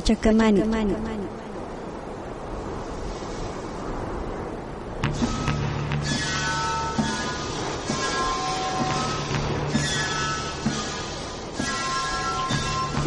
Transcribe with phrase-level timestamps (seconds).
[0.00, 0.62] Pachacamani.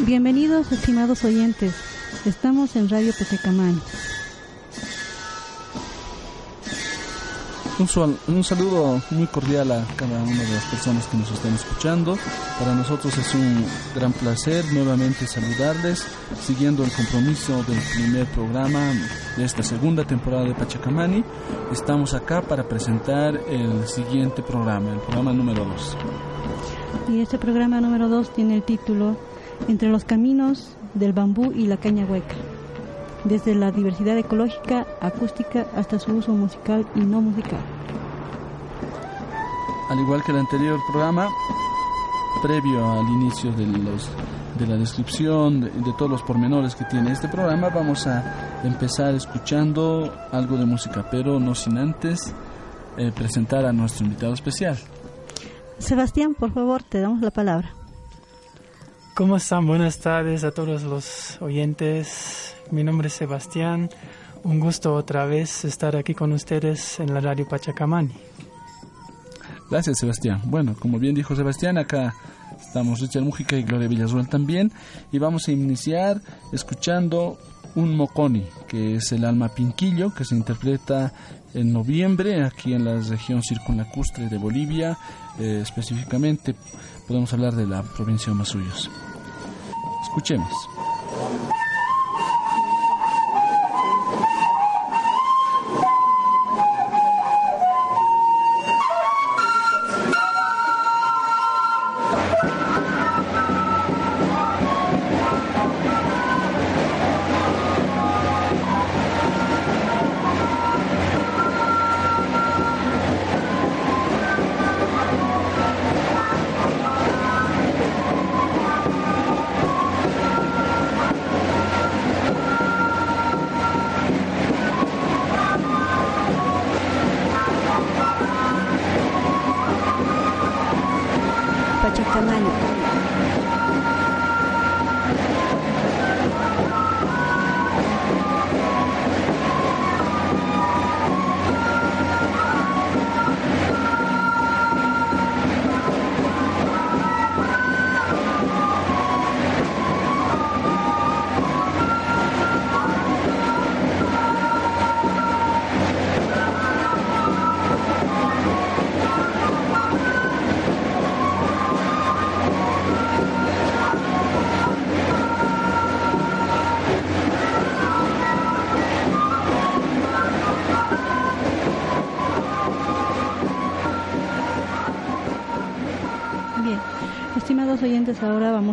[0.05, 1.73] Bienvenidos, estimados oyentes.
[2.26, 3.82] Estamos en Radio Pachacamani.
[7.80, 12.16] Un, saludo muy cordial a cada una de las personas que nos están escuchando.
[12.59, 16.05] Para nosotros es un gran placer nuevamente saludarles,
[16.40, 18.94] siguiendo el compromiso del primer programa
[19.36, 21.23] de esta segunda temporada de Pachacamani.
[21.72, 25.98] Estamos acá para presentar el siguiente programa, el programa número 2.
[27.09, 29.17] Y este programa número 2 tiene el título
[29.67, 32.36] Entre los caminos del bambú y la caña hueca
[33.23, 37.59] desde la diversidad ecológica, acústica, hasta su uso musical y no musical.
[39.90, 41.28] Al igual que el anterior programa,
[42.42, 44.09] previo al inicio de, los,
[44.58, 50.14] de la descripción de, todos los pormenores que tiene este programa, vamos a empezar escuchando
[50.31, 52.34] algo de música, pero no sin antes
[52.97, 54.78] eh, presentar a nuestro invitado especial.
[55.80, 57.73] Sebastián, por favor, te damos la palabra.
[59.16, 59.67] ¿Cómo están?
[59.67, 63.89] Buenas tardes a todos los oyentes mi nombre es Sebastián.
[64.44, 68.14] Un gusto otra vez estar aquí con ustedes en la radio Pachacamani.
[69.69, 70.41] Gracias, Sebastián.
[70.45, 72.16] Bueno, como bien dijo Sebastián, acá
[72.59, 74.72] estamos Richard Mujica y Gloria Villarruel también.
[75.11, 76.19] Y vamos a iniciar
[76.52, 77.38] escuchando
[77.75, 81.14] un moconi, que es el alma pinquillo, que se interpreta
[81.53, 84.97] en noviembre aquí en la región circunlacustre de Bolivia.
[85.39, 86.56] Eh, específicamente
[87.08, 88.90] podemos hablar de la provincia de Masuyos.
[90.04, 90.52] Escuchemos.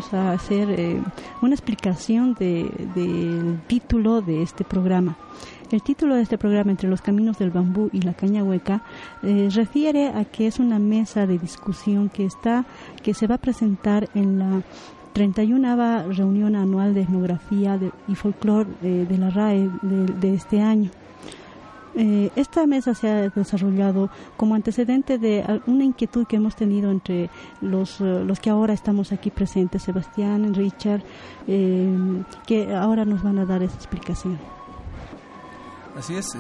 [0.01, 1.03] Vamos a hacer eh,
[1.43, 5.17] una explicación del título de este programa.
[5.71, 8.83] El título de este programa, Entre los Caminos del Bambú y la Caña Hueca,
[9.23, 12.65] eh, refiere a que es una mesa de discusión que, está,
[13.03, 14.63] que se va a presentar en la
[15.13, 17.79] 31 reunión anual de etnografía
[18.09, 20.91] y folclore eh, de la RAE de este año.
[21.97, 27.31] Eh, esta mesa se ha desarrollado como antecedente de una inquietud que hemos tenido entre
[27.61, 31.03] los, eh, los que ahora estamos aquí presentes, Sebastián, Richard,
[31.49, 34.39] eh, que ahora nos van a dar esa explicación.
[35.97, 36.37] Así es,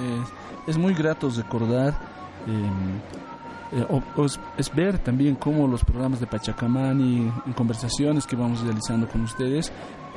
[0.66, 1.94] es muy grato recordar
[4.56, 9.22] es, ver también cómo los programas de Pachacamán y en conversaciones que vamos realizando con
[9.22, 9.72] ustedes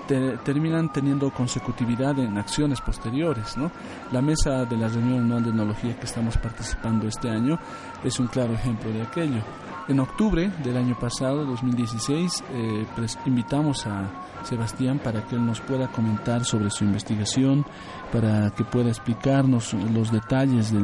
[0.07, 3.57] terminan teniendo consecutividad en acciones posteriores.
[3.57, 3.71] ¿no?
[4.11, 7.57] La mesa de la reunión anual de etnología que estamos participando este año
[8.03, 9.41] es un claro ejemplo de aquello.
[9.87, 12.85] En octubre del año pasado, 2016, eh,
[13.25, 14.09] invitamos a
[14.43, 17.65] Sebastián para que él nos pueda comentar sobre su investigación,
[18.11, 20.79] para que pueda explicarnos los detalles de,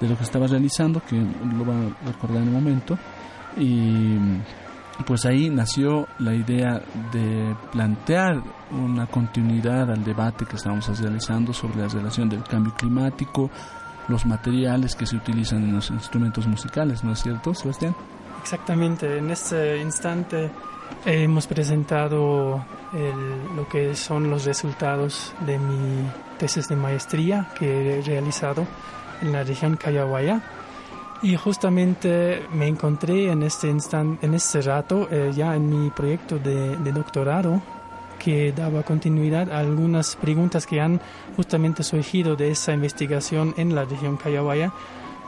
[0.00, 2.98] de lo que estaba realizando, que lo va a recordar en un momento.
[3.56, 4.18] Y
[5.04, 6.80] pues ahí nació la idea
[7.12, 13.50] de plantear una continuidad al debate que estamos realizando sobre la relación del cambio climático,
[14.08, 17.94] los materiales que se utilizan en los instrumentos musicales, ¿no es cierto, Sebastián?
[18.42, 20.50] Exactamente, en este instante
[21.04, 22.64] hemos presentado
[23.54, 26.08] lo que son los resultados de mi
[26.38, 28.66] tesis de maestría que he realizado
[29.20, 30.40] en la región Cayahuaya
[31.22, 36.38] y justamente me encontré en este instante, en este rato, eh, ya en mi proyecto
[36.38, 37.62] de, doctorado,
[38.18, 41.00] que daba continuidad a algunas preguntas que han
[41.36, 44.72] justamente surgido de esa investigación en la región Cayabaya.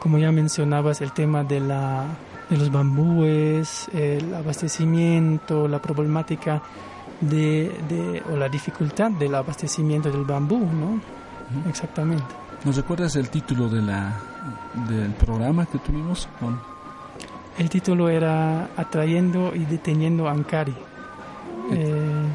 [0.00, 2.04] Como ya mencionabas, el tema de, la,
[2.50, 6.62] de los bambúes, el abastecimiento, la problemática
[7.20, 11.00] de, de, o la dificultad del abastecimiento del bambú, ¿no?
[11.68, 12.47] Exactamente.
[12.64, 14.14] ¿Nos recuerdas el título de la,
[14.88, 16.28] del programa que tuvimos?
[16.40, 16.58] Con...
[17.56, 20.74] El título era Atrayendo y deteniendo Ankari.
[21.70, 22.26] Eh,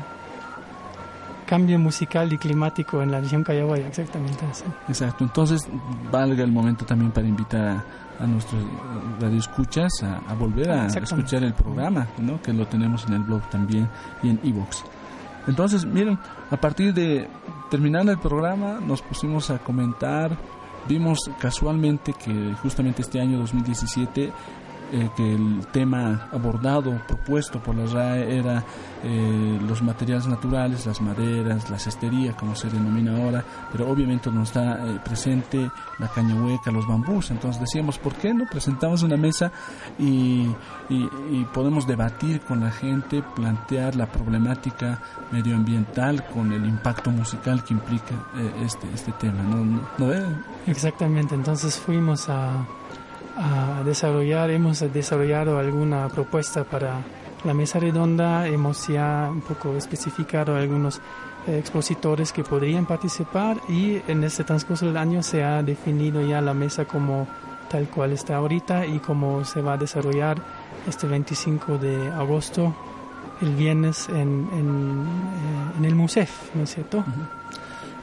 [1.45, 4.63] cambio musical y climático en la región Cayabaya, exactamente así.
[4.87, 5.67] Exacto, entonces
[6.11, 7.83] valga el momento también para invitar
[8.19, 8.63] a, nuestros
[9.19, 12.41] radioescuchas a, a volver a escuchar el programa, ¿no?
[12.41, 13.89] que lo tenemos en el blog también
[14.21, 14.83] y en iVoox.
[15.47, 16.17] Entonces, miren,
[16.51, 17.27] a partir de
[17.73, 20.37] terminar el programa nos pusimos a comentar,
[20.87, 24.31] vimos casualmente que justamente este año 2017
[24.95, 28.63] eh, que el tema abordado, propuesto por la RAE era
[29.03, 34.43] eh, los materiales naturales, las maderas, la cestería, como se denomina ahora, pero obviamente no
[34.43, 35.67] está eh, presente
[35.97, 37.31] la caña hueca, los bambús.
[37.31, 39.51] Entonces decíamos, ¿por qué no presentamos una mesa
[39.97, 40.45] y,
[40.89, 45.01] y, podemos debatir con la gente, plantear la problemática
[45.31, 48.13] medioambiental con el impacto musical que implica
[48.63, 49.41] este, este tema?
[49.41, 49.65] ¿no,
[49.97, 50.13] no,
[50.67, 52.63] Exactamente, entonces fuimos a
[53.35, 57.01] a desarrollar, hemos desarrollado alguna propuesta para
[57.43, 61.01] la mesa redonda, hemos ya un poco especificado algunos
[61.47, 66.41] eh, expositores que podrían participar y en este transcurso del año se ha definido ya
[66.41, 67.27] la mesa como
[67.69, 70.37] tal cual está ahorita y cómo se va a desarrollar
[70.87, 72.73] este 25 de agosto,
[73.41, 75.05] el viernes, en, en,
[75.83, 77.03] eh, el MUSEF, ¿no es cierto?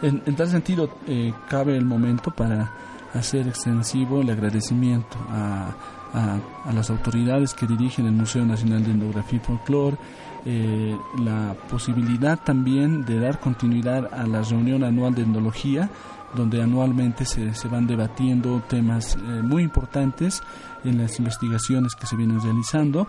[0.03, 2.71] en, tal sentido, eh, cabe el momento para
[3.15, 5.75] hacer extensivo el agradecimiento a,
[6.13, 9.97] a, las autoridades que dirigen el Museo Nacional de Etnografía y Folklore,
[10.45, 15.91] eh, la posibilidad también de dar continuidad a la reunión anual de etnología,
[16.35, 20.43] donde anualmente se, se van debatiendo temas eh, muy importantes
[20.85, 23.07] en las investigaciones que se vienen realizando.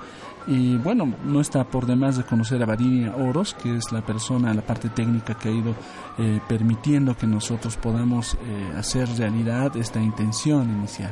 [0.47, 4.53] Y bueno, no está por demás de conocer a Varinia Oros, que es la persona,
[4.53, 5.75] la parte técnica que ha ido
[6.17, 11.11] eh, permitiendo que nosotros podamos eh, hacer realidad esta intención inicial.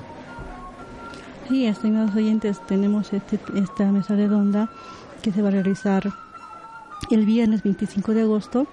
[1.48, 4.70] Sí, estimados oyentes, tenemos este, esta mesa redonda
[5.22, 6.12] que se va a realizar
[7.12, 8.68] el viernes 25 de agosto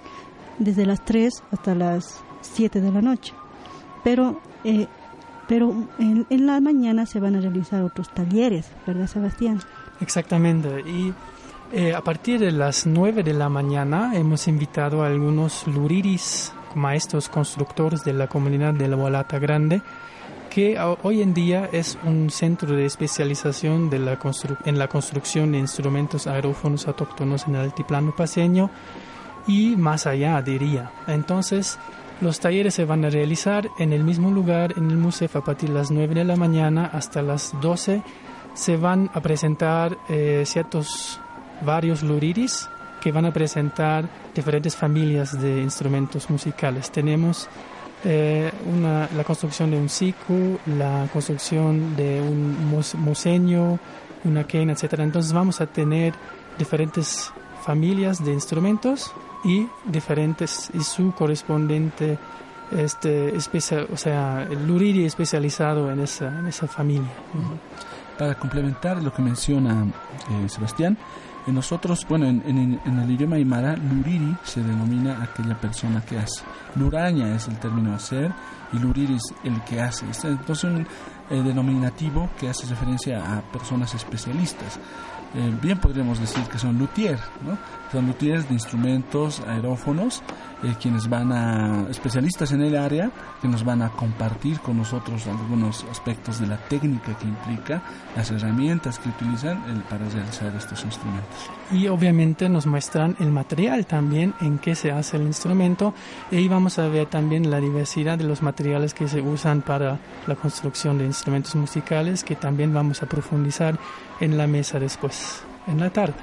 [0.58, 3.34] desde las 3 hasta las 7 de la noche.
[4.04, 4.86] Pero eh,
[5.48, 9.60] pero en, en, la mañana se van a realizar otros talleres, ¿verdad, Sebastián?
[10.00, 10.80] Exactamente.
[10.80, 11.12] Y
[11.72, 17.28] eh, a partir de las 9 de la mañana hemos invitado a algunos luriris, maestros
[17.28, 19.82] constructores de la comunidad de la Walata Grande,
[20.50, 24.18] que hoy en día es un centro de especialización de la
[24.64, 28.70] en la construcción de instrumentos aerófonos autóctonos en el altiplano paseño
[29.46, 30.92] y más allá, diría.
[31.06, 31.78] Entonces,
[32.20, 35.68] los talleres se van a realizar en el mismo lugar, en el museo, a partir
[35.68, 38.02] de las 9 de la mañana hasta las 12.
[38.56, 41.20] Se van a presentar eh, ciertos,
[41.60, 42.68] varios luriris
[43.00, 46.90] que van a presentar diferentes familias de instrumentos musicales.
[46.90, 47.48] Tenemos
[48.04, 48.50] eh,
[49.16, 53.78] la construcción de un siku, la construcción de un moseño,
[54.24, 54.94] una quena, etc.
[55.00, 56.14] Entonces vamos a tener
[56.58, 57.30] diferentes
[57.62, 59.12] familias de instrumentos
[59.44, 62.18] y diferentes y su correspondiente
[62.76, 67.12] este especial, o sea, el luriri especializado en esa, en esa familia.
[68.18, 69.84] Para complementar lo que menciona
[70.30, 70.96] eh, Sebastián,
[71.46, 72.42] en nosotros, bueno, en,
[72.84, 76.42] en, el idioma aymara, luriri se denomina aquella persona que hace.
[76.74, 78.32] Luraña es el término hacer
[78.72, 80.10] y luriri es el que hace.
[80.10, 80.86] Es entonces un
[81.30, 84.78] eh, denominativo que hace referencia a personas especialistas.
[85.34, 87.58] Eh, bien podríamos decir que son luthier, ¿no?
[87.90, 90.22] Son luthiers de instrumentos aerófonos,
[90.62, 93.10] eh, quienes van a, especialistas en el área,
[93.42, 97.82] que nos van a compartir con nosotros algunos aspectos de la técnica que implica,
[98.16, 101.50] las herramientas que utilizan para realizar estos instrumentos.
[101.72, 105.92] Y obviamente nos muestran el material también, en qué se hace el instrumento,
[106.30, 109.98] y ahí vamos a ver también la diversidad de los materiales que se usan para
[110.26, 111.15] la construcción de instrumentos
[111.54, 113.78] musicales, que también vamos a profundizar
[114.20, 116.14] en la mesa después, en la tarde.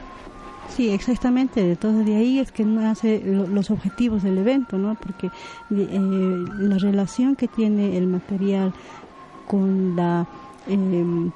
[0.69, 1.61] Sí, exactamente.
[1.61, 4.95] Entonces de ahí es que nace los objetivos del evento, ¿no?
[4.95, 8.73] Porque eh, la relación que tiene el material
[9.47, 10.25] con la
[10.67, 11.31] em,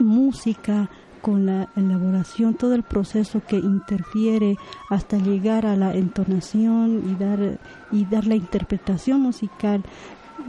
[0.00, 0.88] música,
[1.20, 4.56] con la elaboración, todo el proceso que interfiere
[4.90, 7.58] hasta llegar a la entonación y dar
[7.92, 9.82] y dar la interpretación musical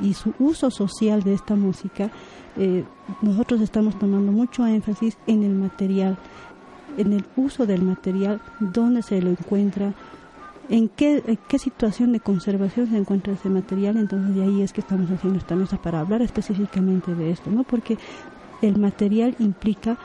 [0.02, 2.12] y su uso social de esta música
[2.58, 2.86] eh,
[3.22, 6.18] nosotros estamos tomando mucho énfasis en el material,
[6.98, 9.94] en el uso del material, donde se lo encuentra,
[10.70, 14.82] en qué, qué situación de conservación se encuentra ese material, entonces de ahí es que
[14.82, 17.64] estamos haciendo esta mesa para hablar específicamente de esto, ¿no?
[17.64, 17.98] Porque
[18.62, 19.98] el material implica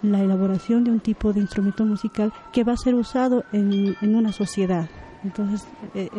[0.00, 4.16] la elaboración de un tipo de instrumento musical que va a ser usado en, en
[4.16, 4.88] una sociedad.
[5.24, 5.64] Entonces,
[5.94, 6.10] eh,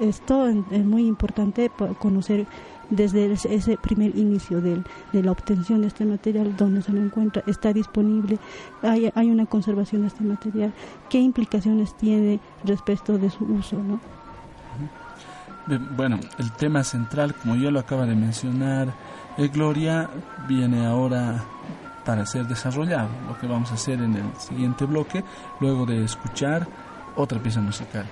[0.00, 2.46] esto es muy importante conocer
[2.90, 7.42] desde ese primer inicio de, de, la obtención de este material, donde se lo encuentra,
[7.46, 8.38] está disponible,
[8.82, 10.72] hay, hay una conservación de este material,
[11.10, 14.00] qué implicaciones tiene respecto de su uso, ¿no?
[15.96, 18.88] Bueno, el tema central, como ya lo acaba de mencionar,
[19.36, 20.08] el Gloria
[20.48, 21.44] viene ahora
[22.06, 25.22] para ser desarrollado, lo que vamos a hacer en el siguiente bloque,
[25.60, 26.66] luego de escuchar
[27.18, 28.06] otra pieza musical.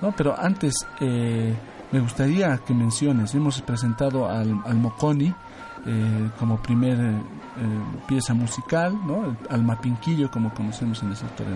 [0.00, 0.12] ¿no?
[0.16, 1.54] Pero antes, eh,
[1.90, 5.34] me gustaría que menciones, hemos presentado al, al Moconi
[5.84, 7.20] eh, como primer eh,
[8.06, 9.36] pieza musical, ¿no?
[9.50, 11.46] al mapinquillo como conocemos en el sector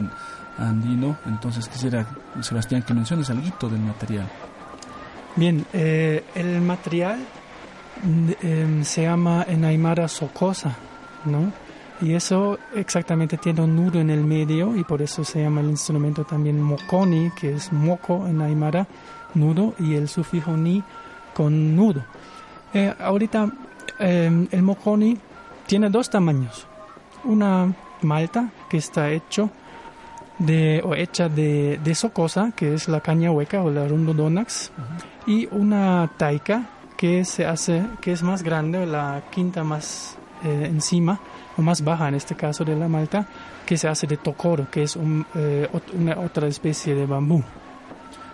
[0.58, 2.06] andino, entonces quisiera,
[2.40, 4.26] Sebastián, que menciones algo del material.
[5.36, 7.18] Bien, eh, el material
[8.42, 10.74] em, se llama en Aymara socosa,
[11.24, 11.52] ¿no?
[12.00, 15.70] Y eso exactamente tiene un nudo en el medio y por eso se llama el
[15.70, 18.86] instrumento también moconi, que es moco en Aymara,
[19.34, 20.82] nudo y el sufijo ni
[21.34, 22.02] con nudo.
[22.74, 23.50] Eh, ahorita
[23.98, 25.16] em, el moconi
[25.66, 26.66] tiene dos tamaños.
[27.24, 27.72] Una
[28.02, 29.50] malta que está hecho
[30.38, 34.70] de, o hecha de, de socosa, que es la caña hueca o la rundodonax,
[35.26, 41.20] y una taika que se hace, que es más grande, la quinta más eh, encima,
[41.56, 43.26] o más baja en este caso de la malta,
[43.64, 44.98] que se hace de tokoro, que es
[45.34, 47.42] eh, una otra especie de bambú.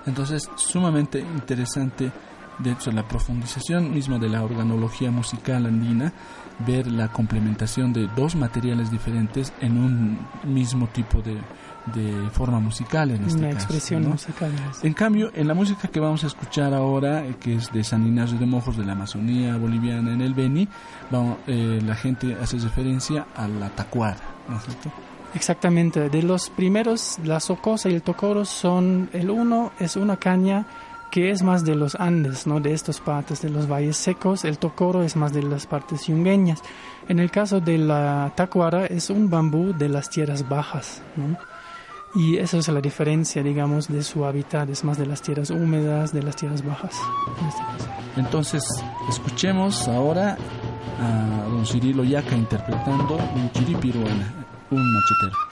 [0.07, 2.11] Entonces, sumamente interesante,
[2.59, 6.13] de hecho, la profundización mismo de la organología musical andina,
[6.61, 11.37] ver la complementación de dos materiales diferentes en un mismo tipo de,
[11.95, 14.53] de forma musical en este Una expresión musical.
[14.83, 18.39] En cambio, en la música que vamos a escuchar ahora, que es de San Ignacio
[18.39, 20.69] de Mojos de la Amazonía boliviana en el Beni,
[21.11, 24.93] vamos, eh, la gente hace referencia a la tacuara, ¿no es cierto?
[25.35, 30.67] Exactamente, de los primeros, la socosa y el tocoro son, el uno es una caña
[31.13, 32.59] que es más de los Andes, ¿no?
[32.59, 36.63] de estas partes de los valles secos, el tocoro es más de las partes yungueñas.
[37.07, 41.03] En el caso de la tacuara es un bambú de las tierras bajas.
[41.17, 41.37] ¿no?
[42.15, 46.15] Y esa es la diferencia, digamos, de su hábitat, es más de las tierras húmedas,
[46.15, 46.99] de las tierras bajas.
[47.47, 48.65] Este Entonces,
[49.11, 50.39] escuchemos ahora
[50.99, 54.33] a don Cirilo Yaca interpretando un chiripiruana
[54.71, 55.52] un machetero.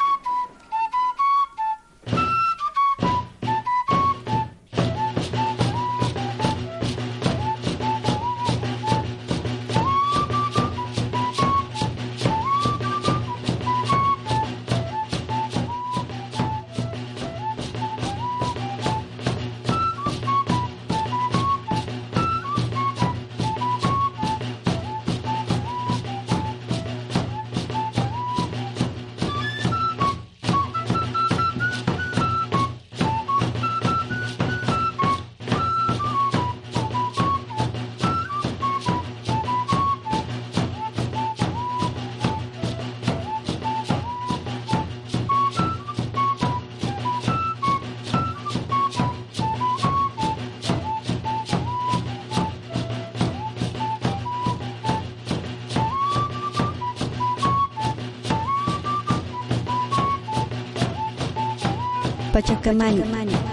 [62.41, 63.50] Pachacamani.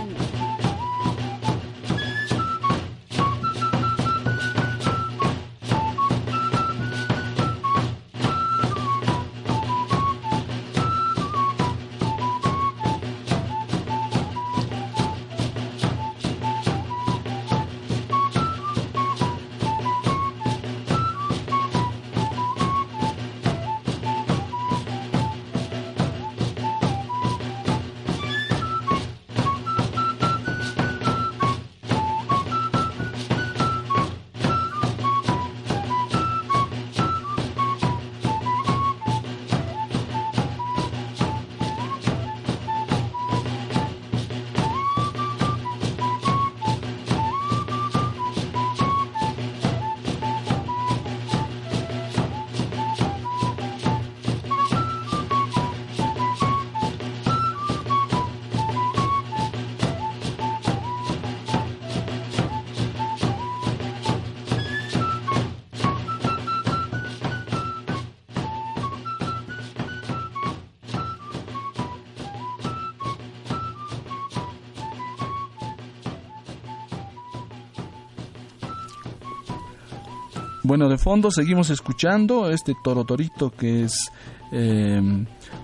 [80.67, 84.11] Bueno, de fondo seguimos escuchando este Toro Torito que es
[84.51, 85.01] eh,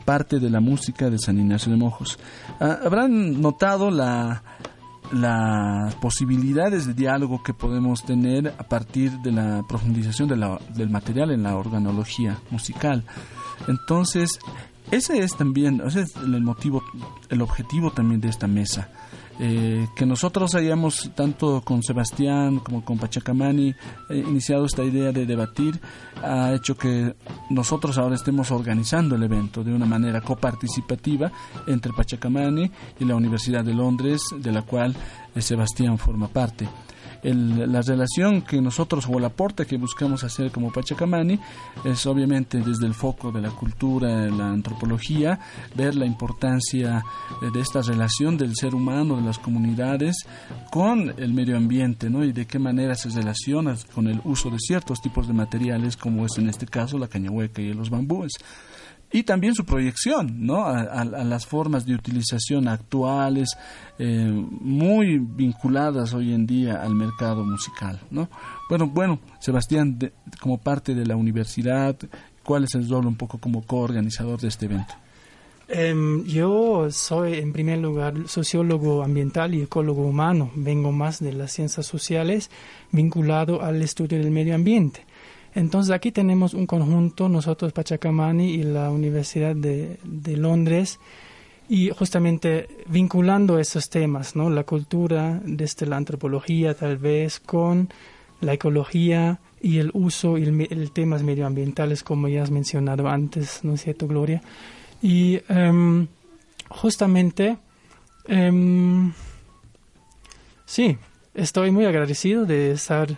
[0.05, 2.17] parte de la música de San Ignacio de Mojos.
[2.61, 4.41] Ah, habrán notado la,
[5.11, 11.43] las posibilidades de diálogo que podemos tener a partir de la profundización del material en
[11.43, 13.03] la organología musical.
[13.67, 14.39] Entonces,
[14.89, 16.81] ese es también, ese es el motivo,
[17.27, 18.87] el objetivo también de esta mesa.
[19.39, 23.69] Eh, que nosotros hayamos, tanto con Sebastián como con Pachacamani,
[24.09, 25.79] eh, iniciado esta idea de debatir,
[26.21, 27.15] ha hecho que
[27.49, 31.31] nosotros ahora estemos organizando el evento de una manera coparticipativa
[31.67, 34.95] entre Pachacamani y la Universidad de Londres, de la cual
[35.35, 36.67] eh, Sebastián forma parte
[37.23, 41.39] la relación que nosotros o el aporte que buscamos hacer como Pachacamani
[41.85, 45.39] es obviamente desde el foco de la cultura, la antropología,
[45.75, 47.03] ver la importancia
[47.53, 50.25] de esta relación del ser humano, de las comunidades
[50.71, 52.23] con el medio ambiente, ¿no?
[52.23, 56.25] Y de qué manera se relaciona con el uso de ciertos tipos de materiales como
[56.25, 58.33] es en este caso la cañahueca y los bambúes
[59.13, 60.65] y también su proyección ¿no?
[60.65, 63.55] a, las formas de utilización actuales,
[63.99, 68.01] eh, muy vinculadas hoy en día al mercado musical.
[68.09, 68.27] ¿no?
[68.67, 69.99] Bueno, bueno, Sebastián,
[70.41, 71.95] como parte de la universidad,
[72.43, 74.95] ¿cuál es el rol un poco como coorganizador de este evento?
[75.67, 80.51] Em, yo soy, en primer lugar, sociólogo ambiental y ecólogo humano.
[80.55, 82.49] Vengo más de las ciencias sociales
[82.91, 85.05] vinculado al estudio del medio ambiente.
[85.55, 89.97] Entonces aquí tenemos un conjunto, nosotros Pachacamani y la Universidad de,
[90.35, 90.99] Londres,
[91.69, 94.49] y justamente vinculando esos temas, ¿no?
[94.49, 97.89] La cultura desde la antropología tal vez con
[98.41, 103.75] la ecología y el uso y el, temas medioambientales como ya has mencionado antes, ¿no
[103.75, 104.41] es cierto, Gloria?
[105.01, 106.07] Y em,
[106.69, 107.57] justamente,
[108.27, 109.13] em,
[110.65, 110.97] sí,
[111.33, 113.17] estoy muy agradecido de estar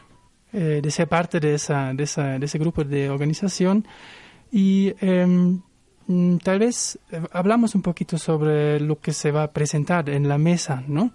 [0.55, 3.85] eh, de ser parte de, esa, de, esa, de ese grupo de organización
[4.51, 4.93] y
[6.07, 10.27] mm, tal vez eh, hablamos un poquito sobre lo que se va a presentar en
[10.27, 11.11] la mesa, ¿no?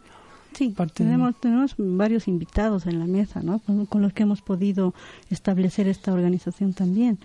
[0.53, 3.61] Sí, tenemos, tenemos varios invitados en la mesa, ¿no?
[3.61, 4.95] Con, los que hemos podido
[5.31, 7.19] establecer esta organización también.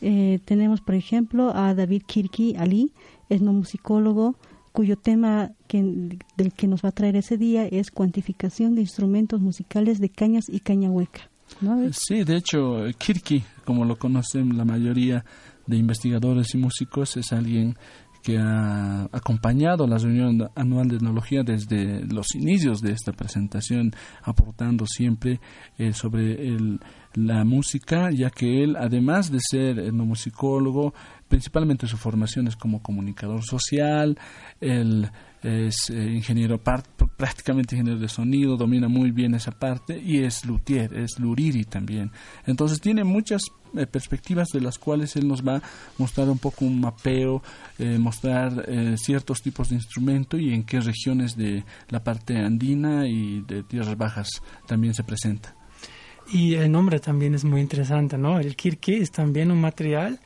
[0.00, 2.90] Eh, tenemos, por ejemplo, a David Kirki Ali,
[3.28, 4.36] etnomusicólogo,
[4.72, 9.42] cuyo tema que, del que nos va a traer ese día es cuantificación de instrumentos
[9.42, 11.28] musicales de cañas y caña hueca.
[11.92, 15.24] Sí, de hecho, Kirky, como lo conocen la mayoría
[15.66, 17.76] de investigadores y músicos, es alguien
[18.22, 24.86] que ha acompañado la reunión anual de etnología desde los inicios de esta presentación, aportando
[24.86, 25.40] siempre
[25.76, 26.52] eh, sobre
[27.14, 30.94] la música, ya que él, además de ser etnomusicólogo,
[31.28, 34.16] principalmente su formación es como comunicador social,
[34.60, 35.10] él
[35.42, 40.94] es eh, ingeniero prácticamente ingeniero de sonido, domina muy bien esa parte y es luthier,
[40.94, 42.10] es luriri también.
[42.46, 43.42] Entonces tiene muchas
[43.76, 45.62] eh, perspectivas de las cuales él nos va a
[45.98, 47.42] mostrar un poco un mapeo,
[47.78, 53.40] eh, mostrar ciertos tipos de instrumento y en qué regiones de la parte andina y
[53.42, 54.28] de tierras bajas
[54.66, 55.54] también se presenta.
[56.32, 58.38] Y el nombre también es muy interesante, ¿no?
[58.38, 60.20] El kirki es también un material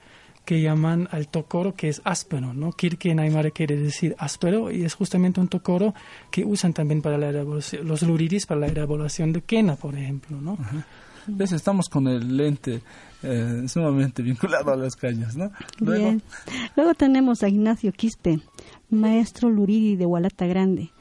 [0.47, 2.73] que llaman al tocoro que es áspero, ¿no?
[2.73, 5.93] Kirke en Aymara quiere decir áspero y es justamente un tocoro
[6.31, 10.57] que usan también para la los luriris para la elaboración de quena, por ejemplo, ¿no?
[11.39, 12.81] Estamos con el lente
[13.23, 15.51] eh, sumamente vinculado a las cañas, ¿no?
[15.81, 16.21] Luego...
[16.77, 18.39] Luego tenemos a Ignacio Quispe,
[18.89, 20.93] maestro luriri de Hualata Grande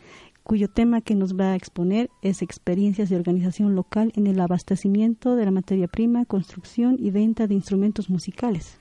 [0.46, 5.36] cuyo tema que nos va a exponer es experiencias de organización local en el abastecimiento
[5.36, 8.78] de la materia prima, construcción y venta de instrumentos musicales.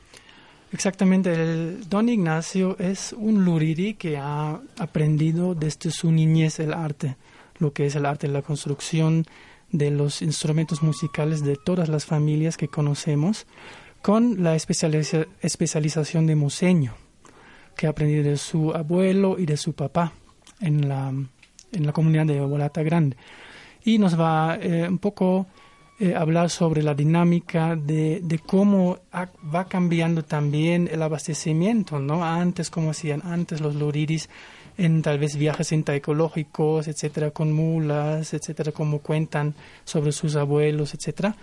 [0.75, 7.17] Exactamente, el don Ignacio es un luriri que ha aprendido desde su niñez el arte,
[7.59, 9.25] lo que es el arte la construcción
[9.71, 13.47] de los instrumentos musicales de todas las familias que conocemos,
[14.03, 16.95] con la especialización de museño,
[17.77, 20.13] que ha aprendido de su abuelo y de su papá
[20.61, 21.11] en la,
[21.71, 23.17] en la comunidad de Bolata Grande.
[23.85, 25.47] Y nos va eh, un poco
[26.01, 28.99] eh, hablar sobre la dinámica de, de cómo
[29.55, 32.25] va cambiando también el abastecimiento, ¿no?
[32.25, 34.29] Antes, como hacían antes los luriris
[34.77, 39.55] en tal vez viajes ecológicos, etcétera, con mulas, etcétera, como cuentan
[39.85, 41.37] sobre sus abuelos, etcétera.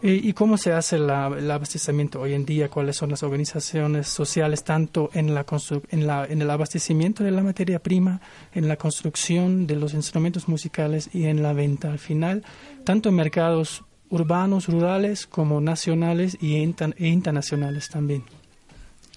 [0.00, 2.68] Eh, ¿Y cómo se hace el abastecimiento hoy en día?
[2.68, 5.44] ¿Cuáles son las organizaciones sociales, tanto en, la
[5.90, 8.20] en, la, en el abastecimiento de la materia prima,
[8.54, 11.90] en la construcción de los instrumentos musicales y en la venta?
[11.90, 12.44] Al final,
[12.84, 18.24] tanto en mercados urbanos, rurales, como nacionales y e internacionales también.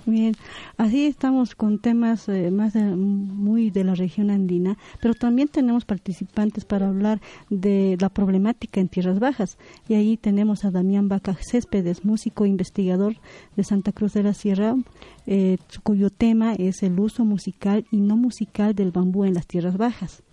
[0.05, 0.35] Bien,
[0.77, 6.65] así estamos con temas eh, más muy de la región andina, pero también tenemos participantes
[6.65, 9.57] para hablar de la problemática en tierras bajas.
[9.87, 13.17] Y ahí tenemos a Damián Vaca Céspedes, músico investigador
[13.55, 14.75] de Santa Cruz de la Sierra,
[15.27, 19.77] eh, cuyo tema es el uso musical y no musical del bambú en las tierras
[19.77, 20.23] bajas.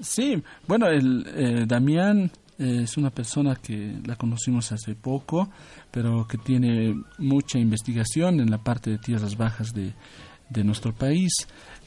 [0.00, 5.48] Sí, bueno, el eh, Damián es una persona que la conocimos hace poco,
[5.90, 9.92] pero que tiene mucha investigación en la parte de tierras bajas de,
[10.50, 11.32] de nuestro país.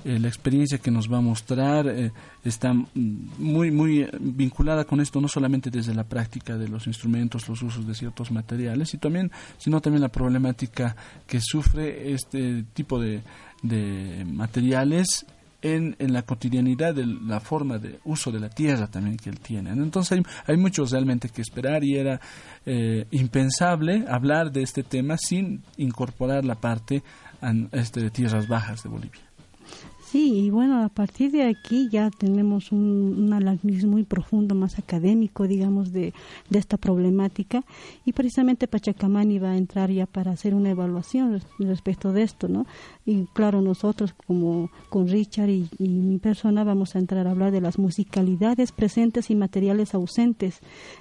[0.04, 2.12] Eh, la experiencia que nos va a mostrar eh,
[2.44, 7.62] está muy, muy vinculada con esto, no solamente desde la práctica de los instrumentos, los
[7.62, 10.96] usos de ciertos materiales, y también, sino también la problemática
[11.28, 13.22] que sufre este tipo de,
[13.62, 15.26] de materiales
[15.62, 19.40] en, en, la cotidianidad de la forma de uso de la tierra también que él
[19.40, 19.72] tiene.
[19.72, 22.20] Entonces hay, hay mucho realmente que esperar y era
[22.66, 27.04] eh, impensable hablar de este tema sin incorporar la parte
[27.72, 29.22] este, de tierras bajas de Bolivia.
[30.12, 34.78] Sí, y bueno, a partir de aquí ya tenemos un, un análisis muy profundo, más
[34.78, 36.14] académico, digamos, de,
[36.50, 37.64] de, esta problemática.
[38.04, 42.66] Y precisamente Pachacamani va a entrar ya para hacer una evaluación respecto de esto, ¿no?
[43.06, 47.54] Y claro, nosotros, como con Richard y, y mi persona, vamos a entrar a hablar
[47.54, 50.60] de las musicalidades presentes y materiales ausentes,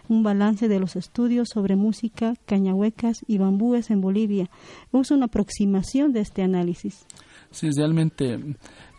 [0.08, 4.48] un balance de los estudios sobre música, cañahuecas y bambúes en Bolivia.
[4.92, 7.04] Es una aproximación de este análisis.
[7.50, 8.38] Sí, realmente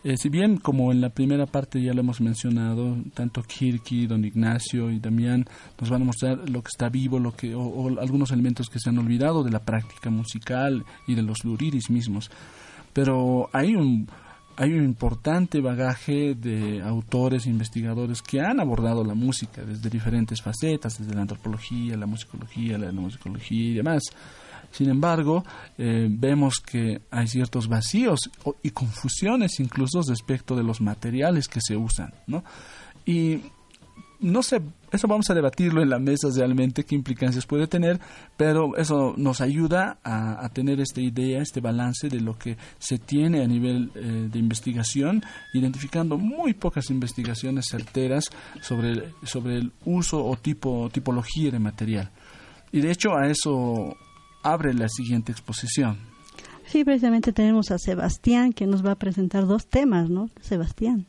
[0.03, 4.25] eh, si bien, como en la primera parte ya lo hemos mencionado, tanto Kirky, Don
[4.25, 5.45] Ignacio y Damián
[5.79, 8.89] nos van a mostrar lo que está vivo, lo que, o, algunos elementos que se
[8.89, 12.31] han olvidado de la práctica musical y de los luriris mismos.
[12.93, 14.07] Pero hay un,
[14.57, 20.41] hay un importante bagaje de autores, e investigadores que han abordado la música desde diferentes
[20.41, 24.01] facetas, desde la antropología, la musicología, la musicología y demás.
[24.71, 25.43] Sin embargo,
[25.77, 28.19] eh, vemos que hay ciertos vacíos
[28.63, 32.43] y confusiones incluso respecto de los materiales que se usan, ¿no?
[33.05, 33.41] Y
[34.21, 37.99] no sé, eso vamos a debatirlo en la mesa realmente, qué implicancias puede tener,
[38.37, 43.43] pero eso nos ayuda a, tener esta idea, este balance de lo que se tiene
[43.43, 48.25] a nivel eh, de investigación, identificando muy pocas investigaciones certeras
[48.61, 52.11] sobre, sobre el uso o tipo, tipología de material.
[52.71, 53.97] Y de hecho a eso
[54.43, 55.97] abre la siguiente exposición.
[56.67, 60.29] Sí, precisamente tenemos a Sebastián que nos va a presentar dos temas, ¿no?
[60.41, 61.05] Sebastián.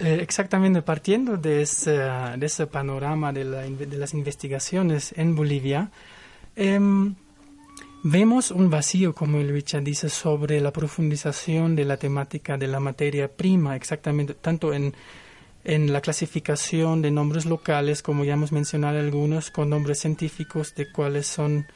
[0.00, 5.90] Eh, exactamente, partiendo de ese, de ese panorama de, la, de, las investigaciones en Bolivia,
[6.56, 6.78] eh,
[8.02, 12.80] vemos un vacío, como el Richard dice, sobre la profundización de la temática de la
[12.80, 14.94] materia prima, exactamente, tanto en
[15.64, 20.90] en la clasificación de nombres locales, como ya hemos mencionado algunos, con nombres científicos de
[20.90, 21.66] cuáles son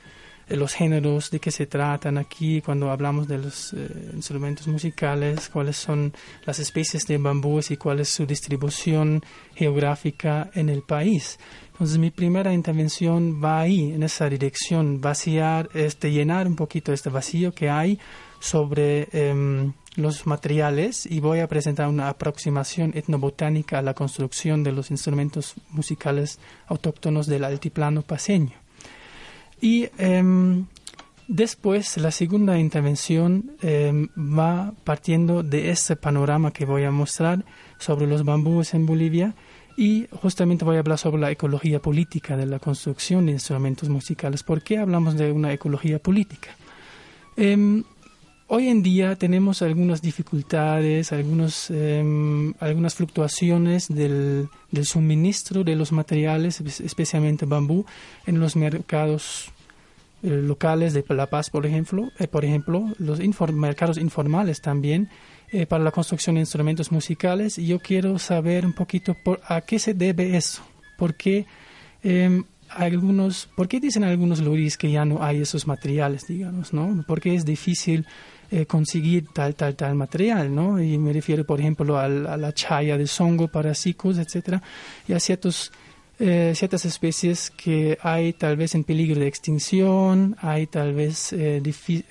[0.48, 5.48] eh, los géneros de qué se tratan aquí cuando hablamos de los eh, instrumentos musicales,
[5.48, 6.12] cuáles son
[6.44, 9.22] las especies de bambúes y cuál es su distribución
[9.54, 11.38] geográfica en el país.
[11.72, 17.10] Entonces mi primera intervención va ahí, en esa dirección, vaciar, este, llenar un poquito este
[17.10, 17.98] vacío que hay
[18.38, 24.72] sobre em, los materiales y voy a presentar una aproximación etnobotánica a la construcción de
[24.72, 28.52] los instrumentos musicales autóctonos del altiplano paseño.
[29.60, 30.66] Y em,
[31.28, 37.44] después la segunda intervención em, va partiendo de este panorama que voy a mostrar
[37.78, 39.34] sobre los bambúes en Bolivia
[39.76, 44.42] y justamente voy a hablar sobre la ecología política de la construcción de instrumentos musicales.
[44.42, 46.50] ¿Por qué hablamos de una ecología política?
[47.36, 47.84] Em,
[48.54, 55.90] Hoy en día tenemos algunas dificultades, algunos, em, algunas fluctuaciones del, del, suministro de los
[55.90, 57.86] materiales, especialmente bambú,
[58.26, 59.50] en los mercados
[60.22, 63.20] eh, locales de La Paz, por ejemplo, eh, por ejemplo los
[63.54, 65.08] mercados informales también
[65.50, 67.56] eh, para la construcción de instrumentos musicales.
[67.56, 70.62] Y yo quiero saber un poquito por, a qué se debe eso,
[70.98, 71.46] por qué
[72.02, 72.44] em,
[72.76, 77.04] algunos, ¿por qué dicen algunos lugares que ya no hay esos materiales, digamos, no?
[77.06, 78.06] Porque es difícil
[78.50, 80.80] eh, conseguir tal, tal, tal material, ¿no?
[80.82, 84.62] Y me refiero, por ejemplo, a la chaya de songo para cicos, etcétera,
[85.08, 85.72] y a ciertos
[86.24, 91.60] eh, ciertas especies que hay tal vez en peligro de extinción, hay tal vez eh,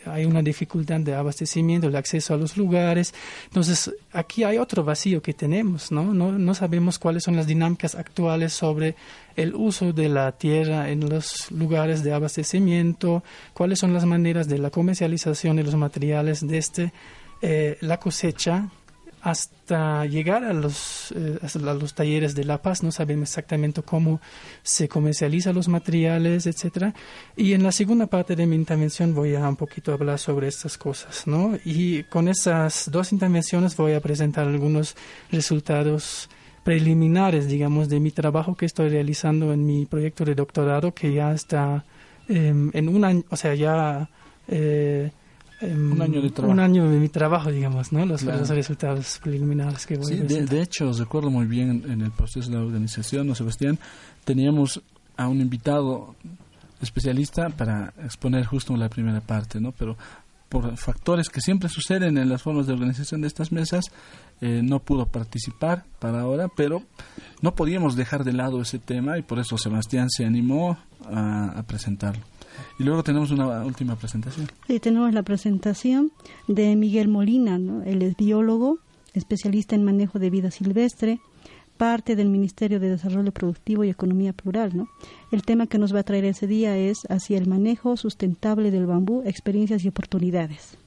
[0.05, 3.13] hay una dificultad de abastecimiento, de acceso a los lugares.
[3.45, 6.13] Entonces, aquí hay otro vacío que tenemos, ¿no?
[6.13, 8.95] No, no sabemos cuáles son las dinámicas actuales sobre
[9.37, 14.57] el uso de la tierra en los lugares de abastecimiento, cuáles son las maneras de
[14.57, 16.91] la comercialización de los materiales desde
[17.41, 18.69] eh, la cosecha
[19.21, 24.19] hasta llegar a los, eh, los talleres de La Paz, no sabemos exactamente cómo
[24.63, 26.93] se comercializan los materiales, etcétera.
[27.35, 30.77] Y en la segunda parte de mi intervención voy a un poquito hablar sobre estas
[30.77, 31.57] cosas, ¿no?
[31.63, 34.95] Y con esas dos intervenciones voy a presentar algunos
[35.31, 36.29] resultados
[36.63, 41.31] preliminares, digamos, de mi trabajo que estoy realizando en mi proyecto de doctorado, que ya
[41.33, 41.85] está
[42.27, 44.09] em, en un año, o sea, ya
[44.47, 45.11] eh,
[45.61, 46.53] un año de trabajo.
[46.53, 48.05] Un año de mi trabajo, digamos, ¿no?
[48.05, 52.49] Los, resultados preliminares que voy a de, de, hecho, recuerdo muy bien en el proceso
[52.49, 53.79] de la organización, ¿no, Sebastián?
[54.23, 54.81] Teníamos
[55.17, 56.15] a un invitado
[56.81, 59.71] especialista para exponer justo la primera parte, ¿no?
[59.71, 59.97] Pero
[60.51, 63.85] por factores que siempre suceden en las formas de organización de estas mesas,
[64.41, 66.83] eh, no pudo participar para ahora, pero
[67.41, 72.21] no podíamos dejar de lado ese tema y por eso Sebastián se animó a, presentarlo.
[72.77, 74.49] Y luego tenemos una última presentación.
[74.67, 76.11] Sí, tenemos la presentación
[76.49, 77.83] de Miguel Molina, ¿no?
[77.83, 78.79] él biólogo,
[79.13, 81.21] especialista en manejo de vida silvestre,
[81.81, 84.77] parte del Ministerio de Desarrollo Productivo y Economía Plural.
[84.77, 84.87] ¿no?
[85.31, 88.85] El tema que nos va a traer ese día es hacia el manejo sustentable del
[88.85, 90.77] bambú, experiencias y oportunidades.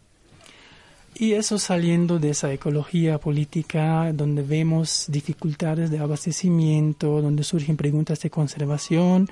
[1.16, 8.20] Y eso saliendo de esa ecología política donde vemos dificultades de abastecimiento, donde surgen preguntas
[8.20, 9.28] de conservación,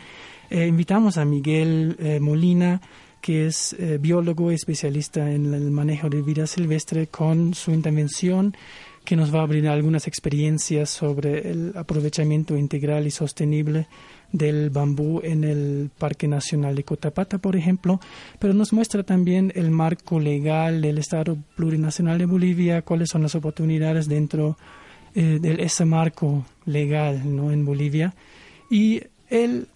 [0.50, 2.80] eh, invitamos a Miguel eh, Molina,
[3.20, 8.52] que es eh, biólogo especialista en el manejo de vida silvestre, con su intervención
[9.04, 13.88] que nos va a abrir algunas experiencias sobre el aprovechamiento integral y sostenible
[14.30, 18.00] del bambú en el Parque Nacional de Cotapata, por ejemplo,
[18.38, 23.34] pero nos muestra también el marco legal del Estado Plurinacional de Bolivia, cuáles son las
[23.34, 24.56] oportunidades dentro
[25.14, 27.52] eh, de ese marco legal ¿no?
[27.52, 28.14] en Bolivia.
[28.70, 29.66] Y él,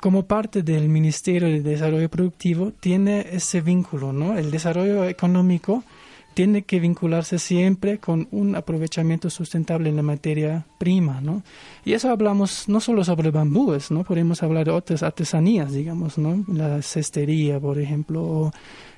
[0.00, 4.38] como parte del Ministerio de Desarrollo Productivo, tiene ese vínculo, ¿no?
[4.38, 5.84] El desarrollo económico
[6.34, 11.42] tiene que vincularse siempre con un aprovechamiento sustentable en la materia prima, ¿no?
[11.84, 14.04] Y eso hablamos no solo sobre bambúes, ¿no?
[14.04, 16.44] Podemos hablar de otras artesanías, digamos, ¿no?
[16.52, 18.52] La cestería, por ejemplo, o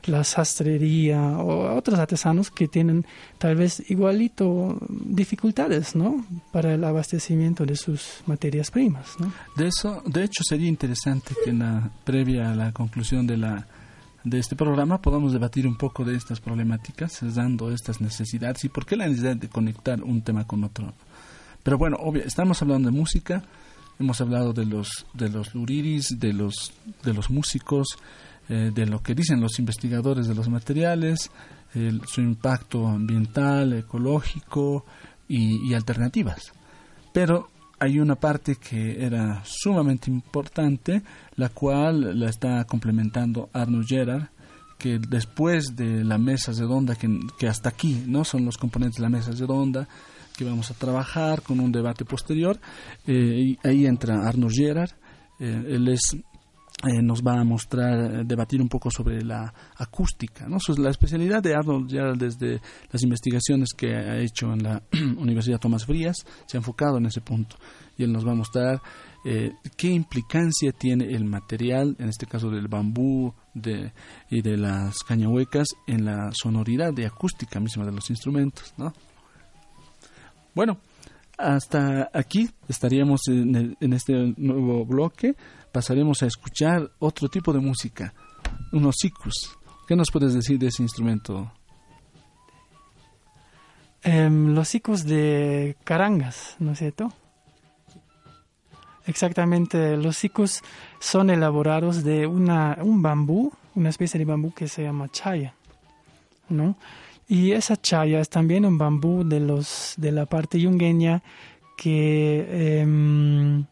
[0.04, 3.06] la sastrería, o otros artesanos que tienen
[3.38, 6.24] tal vez igualito dificultades, ¿no?
[6.50, 9.32] Para el abastecimiento de sus materias primas, ¿no?
[9.56, 13.66] De eso, de hecho, sería interesante que en la previa a la conclusión de la
[14.24, 18.86] de este programa podamos debatir un poco de estas problemáticas, dando estas necesidades y por
[18.86, 20.92] qué la necesidad de conectar un tema con otro.
[21.62, 23.42] Pero bueno, obvio, estamos hablando de música,
[23.98, 27.98] hemos hablado de los de los luriris, de los de los músicos,
[28.48, 31.30] eh, de lo que dicen los investigadores de los materiales,
[32.06, 34.84] su impacto ambiental, ecológico
[35.26, 36.52] y, y alternativas.
[37.14, 37.48] Pero
[37.82, 41.02] hay una parte que era sumamente importante,
[41.34, 44.28] la cual la está complementando Arno Gerard,
[44.78, 49.02] que después de la mesa redonda, que, que hasta aquí no son los componentes de
[49.02, 49.88] la mesa redonda,
[50.36, 52.60] que vamos a trabajar con un debate posterior,
[53.04, 54.92] eh, ahí entra Arno Gerard,
[55.40, 56.16] eh, él es
[56.84, 60.48] eh, nos va a mostrar, eh, debatir un poco sobre la acústica.
[60.48, 60.58] ¿no?
[60.78, 64.82] la especialidad de Arnold ya desde las investigaciones que ha hecho en la
[65.16, 66.16] Universidad Tomás Frías
[66.46, 67.56] se ha enfocado en ese punto.
[67.96, 68.80] Y él nos va a mostrar
[69.24, 73.92] eh, qué implicancia tiene el material, en este caso del bambú de,
[74.28, 78.74] y de las cañahuecas, en la sonoridad de acústica misma de los instrumentos.
[78.76, 78.92] ¿no?
[80.52, 80.78] Bueno,
[81.38, 85.36] hasta aquí estaríamos en, en este nuevo bloque
[85.72, 88.14] pasaremos a escuchar otro tipo de música,
[88.72, 89.56] unos sikus.
[89.88, 91.50] ¿Qué nos puedes decir de ese instrumento?
[94.02, 97.12] Em, los sikus de carangas, ¿no es cierto?
[99.06, 100.60] Exactamente, los sikus
[101.00, 105.54] son elaborados de una, un bambú, una especie de bambú que se llama chaya,
[106.48, 106.76] ¿no?
[107.28, 111.22] Y esa chaya es también un bambú de los de la parte yungueña
[111.76, 113.64] que em,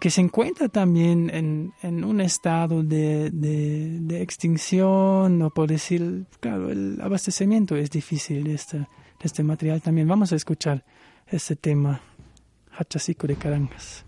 [0.00, 6.70] que se encuentra también en, en un estado de, de, extinción, o por decir, claro,
[6.70, 8.86] el abastecimiento es difícil de este, de
[9.22, 10.08] este material también.
[10.08, 10.84] Vamos a escuchar
[11.26, 12.00] este tema,
[12.72, 14.06] Hachasico de Carangas.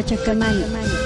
[0.00, 0.99] Pachacamani.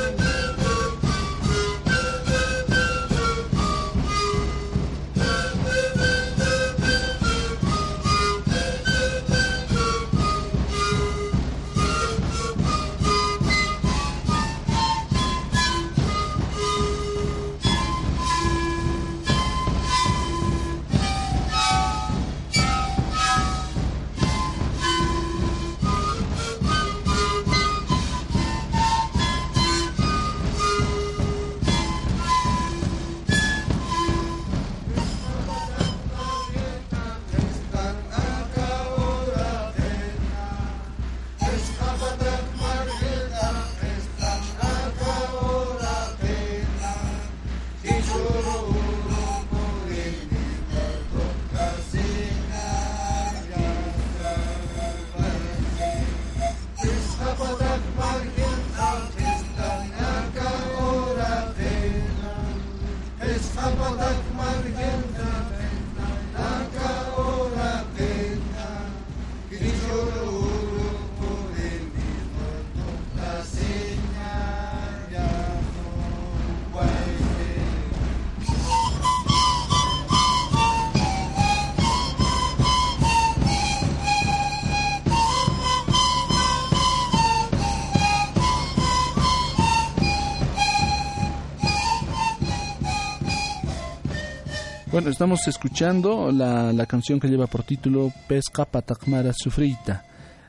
[94.95, 100.05] Bueno, estamos escuchando la, la canción que lleva por título Pesca Patacmara Sufrita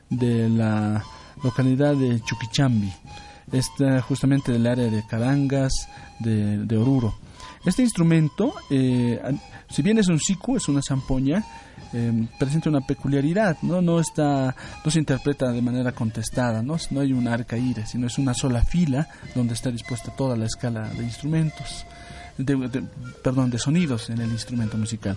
[0.08, 1.02] de la
[1.42, 2.92] localidad de Chuquichambi.
[3.50, 5.88] Está justamente del área de Carangas,
[6.20, 7.16] de, Oruro.
[7.64, 9.20] Este instrumento, eh,
[9.68, 11.44] si bien es un siku, es una zampoña,
[11.92, 13.82] eh, presenta una peculiaridad, ¿no?
[13.82, 14.54] No está,
[14.84, 16.76] no se interpreta de manera contestada, ¿no?
[16.92, 20.44] No hay un arca ire, sino es una sola fila donde está dispuesta toda la
[20.44, 21.84] escala de instrumentos
[22.38, 22.84] de,
[23.22, 25.16] perdón, de sonidos en el instrumento musical.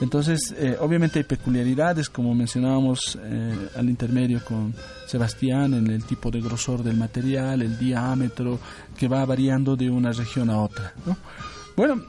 [0.00, 4.74] Entonces, eh, obviamente hay peculiaridades, como mencionábamos eh, al intermedio con
[5.06, 8.58] Sebastián, en el tipo de grosor del material, el diámetro,
[8.96, 10.94] que va variando de una región a otra.
[11.76, 12.02] Bueno,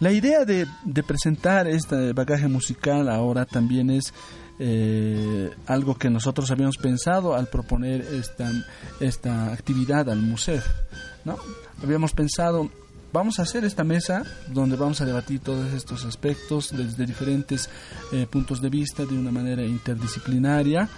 [0.00, 0.66] la idea de,
[1.06, 4.12] presentar este bagaje musical ahora también es
[4.60, 8.06] eh, algo que nosotros habíamos pensado al proponer
[9.00, 10.62] esta, actividad al museo.
[11.82, 12.70] Habíamos pensado
[13.12, 17.68] vamos a hacer esta mesa donde vamos a debatir todos estos aspectos desde diferentes
[18.12, 20.88] eh, puntos de vista de una manera interdisciplinaria.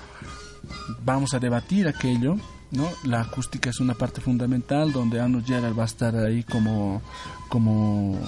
[1.05, 2.37] Vamos a debatir aquello,
[2.73, 2.89] ¿no?
[3.05, 7.03] La acústica es una parte fundamental donde Arnold Gerald va a estar ahí como,
[7.49, 8.19] como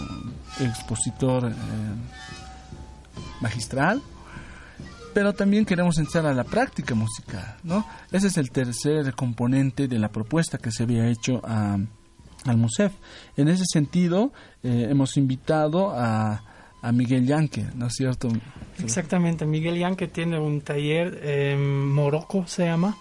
[0.60, 1.54] expositor eh,
[3.40, 4.00] magistral.
[5.12, 7.86] Pero también queremos entrar a la práctica musical, ¿no?
[8.10, 11.76] Ese es el tercer componente de la propuesta que se había hecho a
[12.44, 12.92] al MUSEF.
[13.36, 16.42] En ese sentido, eh, hemos invitado a,
[16.82, 18.28] a Miguel Yanque, ¿no es cierto?
[18.82, 22.96] Exactamente, Miguel Yanque tiene un taller en Morocco, se llama.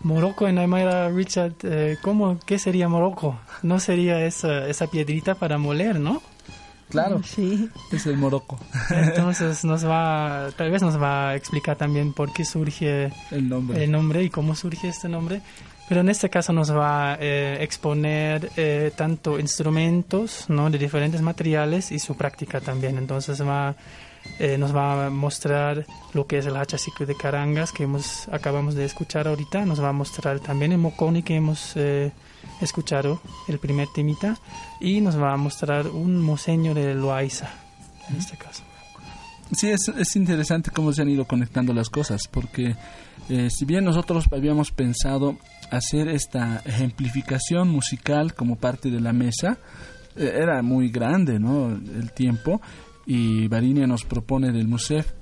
[0.00, 3.40] Morocco en Aymara, Richard, eh, ¿cómo, ¿qué sería Morocco?
[3.62, 6.22] No sería esa, esa piedrita para moler, ¿no?
[6.90, 7.68] Claro, sí.
[7.90, 8.58] es el Morocco.
[8.90, 13.82] Entonces nos va, tal vez nos va a explicar también por qué surge el nombre,
[13.82, 15.42] el nombre y cómo surge este nombre.
[15.88, 20.68] Pero en este caso nos va a eh, exponer eh, tanto instrumentos ¿no?
[20.68, 22.98] de diferentes materiales y su práctica también.
[22.98, 23.76] Entonces va,
[24.40, 28.74] eh, nos va a mostrar lo que es el hachaciclo de carangas que hemos, acabamos
[28.74, 29.64] de escuchar ahorita.
[29.64, 31.76] Nos va a mostrar también el moconi que hemos
[32.60, 34.36] escuchado, el primer temita.
[34.80, 37.48] Y nos va a mostrar un moseño de Loaiza,
[38.10, 38.64] en este caso.
[39.52, 42.74] Sí, es, es interesante cómo se han ido conectando las cosas, porque
[43.28, 45.36] si bien nosotros habíamos pensado
[45.70, 49.58] hacer esta ejemplificación musical como parte de la mesa.
[50.16, 51.68] Eh, era muy grande ¿no?
[51.68, 52.60] el tiempo
[53.06, 55.12] y Barinia nos propone del MUSEF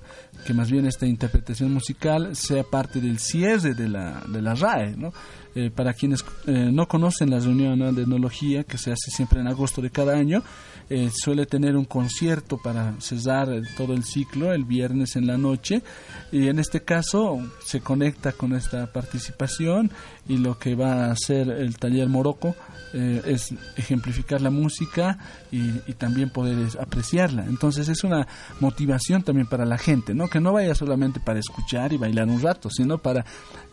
[0.47, 4.97] que más bien esta interpretación musical sea parte del cierre de la, de la RAE.
[4.97, 5.13] ¿no?
[5.57, 9.47] Eh, para quienes eh, no conocen la reunión de etnología que se hace siempre en
[9.47, 10.43] agosto de cada año,
[10.91, 15.83] eh, suele tener un concierto para cesar todo el ciclo el viernes en la noche
[16.31, 19.91] y en este caso se conecta con esta participación
[20.29, 22.55] y lo que va a hacer el taller Morocco
[22.97, 25.19] eh, es ejemplificar la música
[25.51, 27.45] y, también poder apreciarla.
[27.47, 28.27] Entonces es una
[28.61, 30.29] motivación también para la gente, ¿no?
[30.29, 33.25] Que no vaya solamente para escuchar y bailar un rato, sino para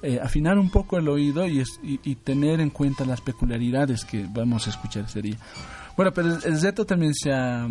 [0.01, 4.67] eh, afinar un poco el oído y, y, tener en cuenta las peculiaridades que vamos
[4.67, 5.37] a escuchar ese día.
[5.95, 7.67] Bueno, pero el, Zeto también se ha,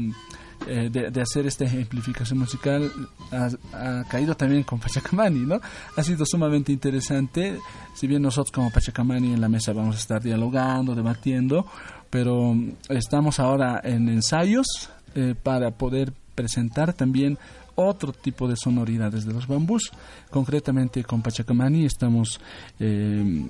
[0.67, 2.91] eh, de, hacer esta ejemplificación musical
[3.33, 5.61] ha, caído también con Pachacamani, ¿no?
[5.97, 7.59] Ha sido sumamente interesante,
[7.95, 11.67] si bien nosotros como Pachacamani en la mesa vamos a estar dialogando, debatiendo,
[12.11, 12.55] pero
[12.89, 17.39] estamos ahora en ensayos eh, para poder presentar también
[17.75, 19.91] otro tipo de sonoridades de los bambús.
[20.31, 22.41] Concretamente con Pachacamani estamos,
[22.79, 23.47] eh,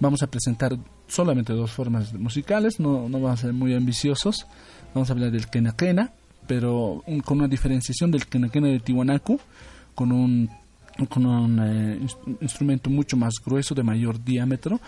[0.00, 0.76] vamos a presentar
[1.06, 4.46] solamente dos formas musicales, no, no vamos a ser muy ambiciosos.
[4.94, 6.12] Vamos a hablar del quenaquena,
[6.46, 9.40] pero con una diferenciación del quenaquena de Tiwanaku,
[9.94, 10.48] con un,
[11.08, 12.06] con un eh,
[12.40, 14.80] instrumento mucho más grueso, de mayor diámetro,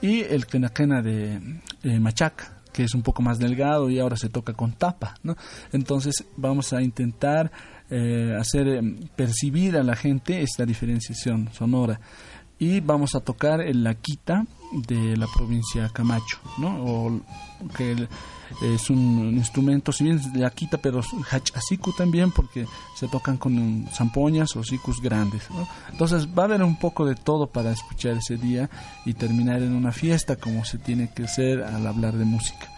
[0.00, 4.30] y el quenaquena de eh, Machaca, que es un poco más delgado y ahora se
[4.30, 5.36] toca con tapa, ¿no?
[5.72, 7.52] Entonces vamos a intentar
[7.88, 12.00] eh, hacer em, percibir a la gente esta diferenciación sonora
[12.62, 16.84] y vamos a tocar el laquita de la provincia Camacho, ¿no?
[16.84, 17.20] O
[17.76, 18.06] que
[18.62, 23.88] es un instrumento, si bien es de Akita, pero hachasiku también, porque se tocan con
[23.92, 25.48] zampoñas o sikus grandes.
[25.90, 28.70] Entonces va a haber un poco de todo para escuchar ese día
[29.04, 32.68] y terminar en una fiesta como se tiene que hacer al hablar de música.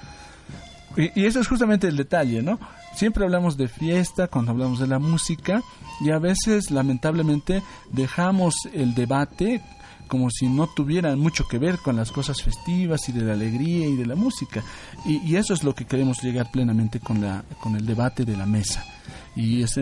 [0.97, 2.59] Y, y eso es justamente el detalle, ¿no?
[2.95, 5.63] Siempre hablamos de fiesta cuando hablamos de la música
[6.01, 9.63] y a veces lamentablemente dejamos el debate
[10.09, 13.87] como si no tuvieran mucho que ver con las cosas festivas y de la alegría
[13.87, 14.63] y de la música.
[15.05, 18.47] Y, eso es lo que queremos llegar plenamente con, la, con el debate de la
[18.47, 18.85] mesa.
[19.37, 19.79] Y es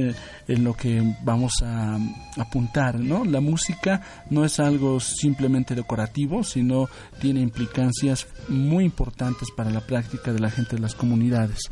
[0.47, 1.99] lo que vamos a
[2.39, 3.25] apuntar, ¿no?
[3.25, 6.89] La música no es algo simplemente decorativo, sino
[7.21, 11.71] tiene implicancias muy importantes para la práctica de la gente de las comunidades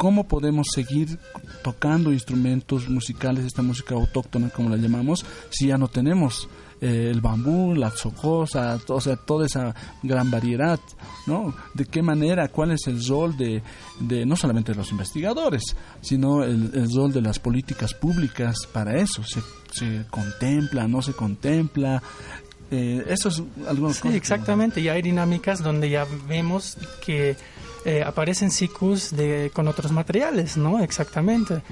[0.00, 1.18] cómo podemos seguir
[1.62, 6.48] tocando instrumentos musicales, esta música autóctona como la llamamos, si ya no tenemos
[6.80, 10.80] eh, el bambú, la xocosa, o sea, toda esa gran variedad,
[11.26, 11.54] ¿no?
[11.74, 13.62] ¿De qué manera, cuál es el rol de,
[13.98, 19.22] de no solamente de los investigadores, sino el, rol de las políticas públicas para eso?
[19.24, 19.40] ¿Se,
[19.72, 22.02] se contempla, no se contempla?
[22.70, 27.36] Eh, eso es algunos Sí, exactamente, y hay dinámicas donde ya vemos que
[27.84, 30.80] eh, aparecen ciclos de, con otros materiales, ¿no?
[30.80, 31.62] Exactamente.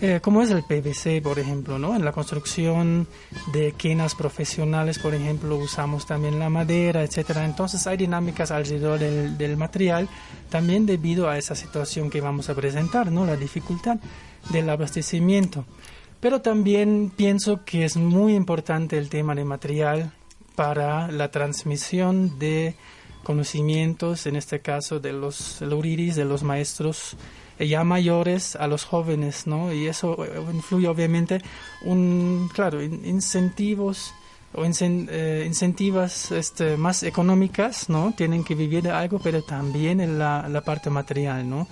[0.00, 1.94] Eh, como es el PVC, por ejemplo, ¿no?
[1.94, 3.06] En la construcción
[3.52, 7.44] de quenas profesionales, por ejemplo, usamos también la madera, etcétera.
[7.44, 10.08] Entonces hay dinámicas alrededor del, del, material,
[10.50, 13.24] también debido a esa situación que vamos a presentar, ¿no?
[13.24, 13.98] La dificultad
[14.50, 15.64] del abastecimiento.
[16.20, 20.12] Pero también pienso que es muy importante el tema de material
[20.56, 22.74] para la transmisión de
[23.22, 27.16] conocimientos, en este caso de los luriris, de los maestros
[27.58, 29.72] ya mayores a los jóvenes, ¿no?
[29.72, 31.40] Y eso eh, influye obviamente
[31.82, 34.12] un, claro, incentivos
[34.54, 38.12] o eh, incentivas este, más económicas, ¿no?
[38.16, 41.66] Tienen que vivir de algo, pero también en la, la parte material, ¿no?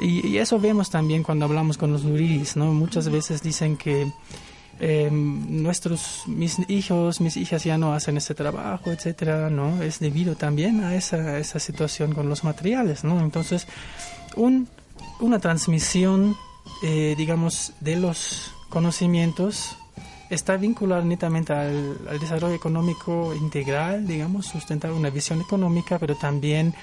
[0.00, 2.72] Y, eso vemos también cuando hablamos con los luriris, ¿no?
[2.72, 4.10] Muchas veces dicen que
[5.12, 10.82] nuestros mis hijos mis hijas ya no hacen ese trabajo etcétera no es debido también
[10.82, 13.68] a esa, esa situación con los materiales no entonces
[14.34, 14.66] un
[15.22, 16.36] una transmisión,
[16.82, 19.76] eh, digamos, de los conocimientos
[20.30, 26.74] está vinculada netamente al, desarrollo económico integral, digamos, sustentar una visión económica, pero también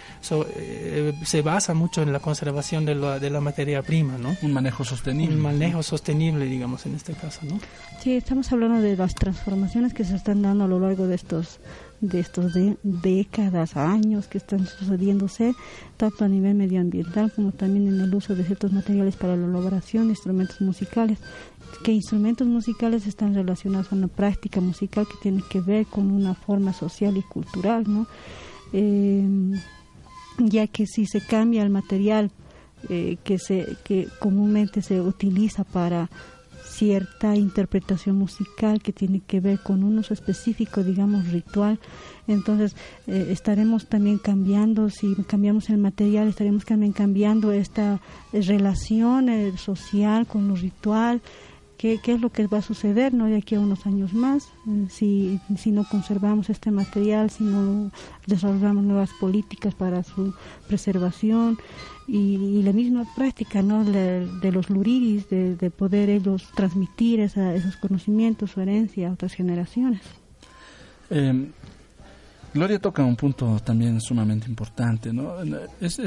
[0.56, 4.36] eh, se basa mucho en la conservación de la, de la materia prima, ¿no?
[4.44, 5.36] Un manejo sostenible.
[5.36, 7.60] Un manejo sostenible, digamos, en este caso, ¿no?
[8.02, 11.60] Sí, estamos hablando de las transformaciones que se están dando a lo largo de estos
[12.02, 15.56] de estos de, décadas, años que están sucediéndose,
[15.98, 20.06] tanto a nivel medioambiental como también en el uso de ciertos materiales para la elaboración
[20.06, 21.20] de instrumentos musicales,
[21.84, 26.34] que instrumentos musicales están relacionados a una práctica musical que tiene que ver con una
[26.36, 28.08] forma social y cultural, ¿no?
[28.74, 29.28] Eh,
[30.38, 32.32] ya que si se cambia el material
[32.88, 36.10] eh, que se que comúnmente se utiliza para
[36.64, 41.80] cierta interpretación musical que tiene que ver con un uso específico, digamos, ritual.
[42.28, 42.76] Entonces,
[43.08, 48.00] eh, estaremos también cambiando, si cambiamos el material, estaremos también cambiando esta
[48.34, 51.22] eh, relación eh, social con lo ritual.
[51.80, 54.50] ¿Qué, ¿Qué, es lo que va a suceder no de aquí a unos años más
[54.90, 57.90] si, si no conservamos este material, si no
[58.28, 60.34] desarrollamos nuevas políticas para su
[60.68, 61.58] preservación?
[62.12, 63.84] y, la misma práctica ¿no?
[63.84, 70.02] de, los luriris, de, poder ellos transmitir esos conocimientos, su herencia a otras generaciones.
[71.10, 71.50] Eh,
[72.54, 75.36] Gloria toca un punto también sumamente importante, ¿no?
[75.80, 76.02] Es,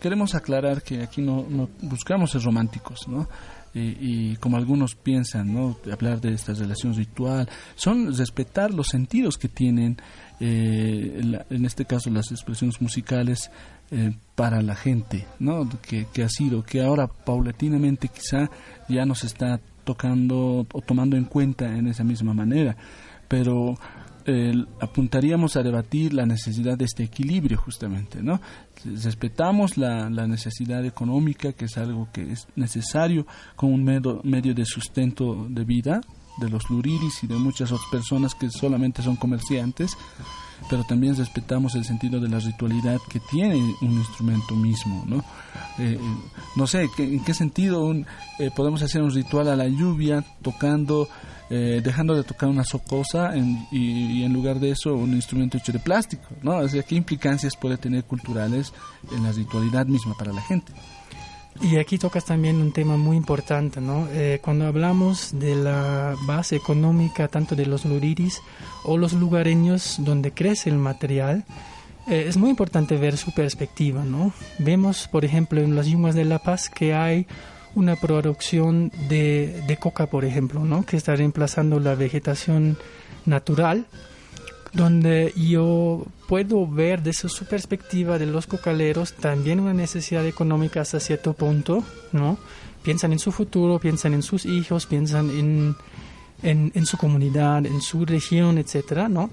[0.00, 3.28] queremos aclarar que aquí no, buscamos ser románticos, ¿no?
[3.74, 5.76] Y como algunos piensan, ¿no?
[5.90, 9.96] Hablar de esta relación ritual, son respetar los sentidos que tienen,
[10.38, 13.50] eh, en este caso las expresiones musicales,
[13.90, 15.68] eh, para la gente, ¿no?
[15.82, 18.50] Que, que ha sido, que ahora paulatinamente quizá
[18.88, 22.76] ya nos está tocando o tomando en cuenta en esa misma manera,
[23.28, 23.76] pero
[24.80, 28.40] apuntaríamos a debatir la necesidad de este equilibrio justamente, ¿no?
[28.84, 34.54] Respetamos la, la, necesidad económica, que es algo que es necesario como un medio, medio
[34.54, 36.00] de sustento de vida
[36.36, 39.96] de los luriris y de muchas otras personas que solamente son comerciantes,
[40.68, 45.24] pero también respetamos el sentido de la ritualidad que tiene un instrumento mismo, ¿no?
[45.78, 45.98] Eh,
[46.56, 47.92] no sé, ¿en qué sentido
[48.38, 51.08] eh, podemos hacer un ritual a la lluvia tocando
[51.56, 53.32] eh, dejando de tocar una socosa
[53.70, 56.56] y, en lugar de eso un instrumento hecho de plástico, ¿no?
[56.56, 58.72] O sea, ¿qué implicancias puede tener culturales
[59.14, 60.72] en la ritualidad misma para la gente?
[61.62, 64.08] Y aquí tocas también un tema muy importante, ¿no?
[64.10, 68.40] Eh, cuando hablamos de la base económica tanto de los luriris
[68.82, 71.44] o los lugareños donde crece el material,
[72.08, 74.32] eh, es muy importante ver su perspectiva, ¿no?
[74.58, 77.28] Vemos, por ejemplo, en las yumas de La Paz que hay
[77.74, 80.84] una producción de, de coca, por ejemplo, ¿no?
[80.84, 82.76] que está reemplazando la vegetación
[83.26, 83.86] natural,
[84.72, 91.00] donde yo puedo ver desde su perspectiva de los cocaleros también una necesidad económica hasta
[91.00, 92.38] cierto punto, ¿no?
[92.82, 95.76] Piensan en su futuro, piensan en sus hijos, piensan en,
[96.42, 99.30] en, su comunidad, en su región, etcétera, ¿no?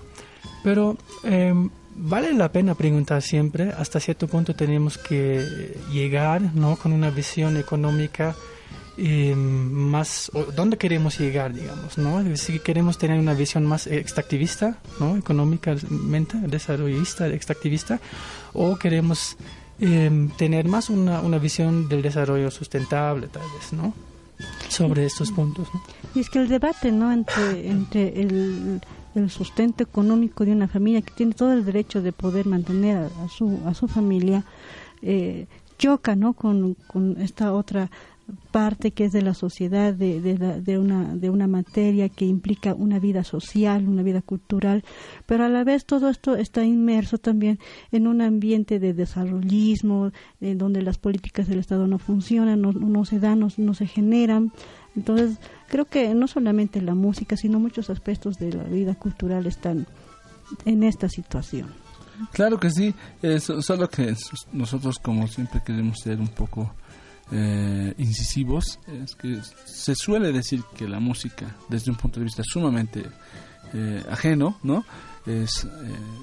[0.64, 1.54] Pero eh,
[2.02, 6.76] vale la pena preguntar siempre, hasta cierto punto tenemos que llegar ¿no?
[6.76, 8.36] con una visión económica
[8.98, 11.98] eh, más, ¿dónde queremos llegar, digamos?
[11.98, 12.36] ¿no?
[12.36, 15.16] Si queremos tener una visión más extractivista, ¿no?
[15.16, 18.00] económicamente, desarrollista, extractivista,
[18.54, 19.38] o queremos
[19.80, 23.94] em, tener más una, una visión del desarrollo sustentable, tal vez, ¿no?
[24.70, 25.68] sobre estos puntos.
[26.16, 27.12] Y es que el debate ¿no?
[27.12, 28.82] entre, entre el
[29.16, 33.28] el sustento económico de una familia que tiene todo el derecho de poder mantener a,
[33.30, 34.44] su a su familia
[35.02, 35.48] eh,
[35.78, 37.90] choca no con, con, esta otra
[38.52, 42.74] parte que es de la sociedad de, de, de, una de una materia que implica
[42.74, 44.84] una vida social una vida cultural
[45.26, 47.60] pero a la vez todo esto está inmerso también
[47.92, 53.06] en un ambiente de desarrollismo en donde las políticas del estado no funcionan no, no
[53.06, 54.52] se dan no, no se generan
[54.96, 55.38] entonces
[55.70, 59.88] creo que no solamente la música, sino muchos aspectos de la vida cultural están
[60.66, 61.74] en esta situación.
[62.34, 62.94] Claro que sí,
[63.62, 64.14] solo que
[64.52, 66.76] nosotros como siempre queremos ser un poco
[67.32, 72.44] eh, incisivos, es que se suele decir que la música desde un punto de vista
[72.44, 73.04] sumamente
[73.74, 74.84] eh, ajeno, ¿no?
[75.26, 75.68] es eh,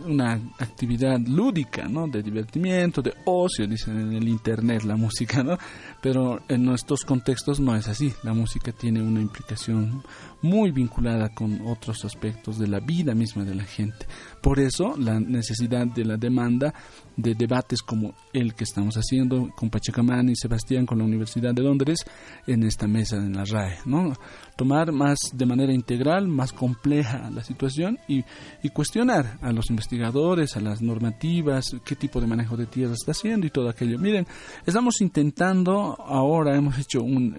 [0.07, 2.09] una actividad lúdica, ¿no?
[2.09, 5.57] De divertimiento, de ocio, dicen en el internet la música, ¿no?
[6.01, 8.13] Pero en nuestros contextos no es así.
[8.23, 10.03] La música tiene una implicación
[10.43, 14.07] muy vinculada con otros aspectos de la vida misma de la gente.
[14.41, 16.73] Por eso la necesidad de la demanda
[17.17, 21.63] de debates como el que estamos haciendo con Pachacamán y Sebastián con la Universidad de
[21.63, 21.99] Londres
[22.47, 24.13] en esta mesa en la RAE, ¿no?
[24.57, 28.25] Tomar más de manera integral, más compleja la situación y,
[28.63, 33.11] y cuestionar a los investigadores, a las normativas, qué tipo de manejo de tierra está
[33.11, 33.99] haciendo y todo aquello.
[33.99, 34.27] Miren,
[34.65, 37.37] estamos intentando, ahora hemos hecho un,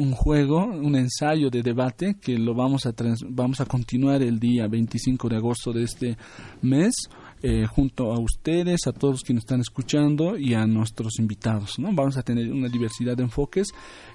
[0.00, 2.94] un juego, un ensayo de debate que lo vamos a
[3.28, 6.16] vamos a continuar el día 25 de agosto de este
[6.62, 6.94] mes
[7.42, 11.78] eh, junto a ustedes, a todos quienes están escuchando y a nuestros invitados.
[11.78, 11.90] ¿no?
[11.92, 13.68] Vamos a tener una diversidad de enfoques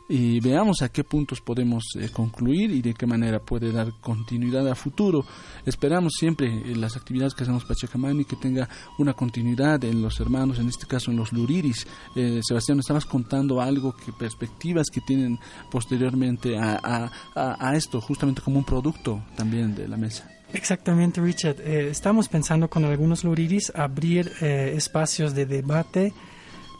[0.08, 4.68] y veamos a qué puntos podemos eh, concluir y de qué manera puede dar continuidad
[4.68, 5.26] a futuro.
[5.66, 10.60] Esperamos siempre en las actividades que hacemos Pachacamani que tenga una continuidad en los hermanos,
[10.60, 11.88] en este caso en los Luriris.
[12.16, 15.40] Eh, Sebastián, estabas contando algo, que perspectivas que tienen
[15.72, 20.30] posteriormente a, a esto, justamente como un producto también de la mesa.
[20.54, 21.60] Exactamente, Richard.
[21.62, 26.14] Eh, estamos pensando con algunos luriris abrir eh, espacios de debate,